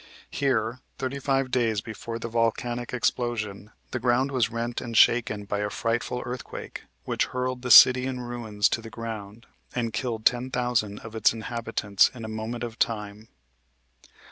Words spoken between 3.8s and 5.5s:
the ground was rent and shaken